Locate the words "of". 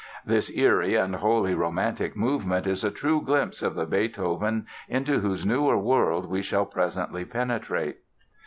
3.61-3.75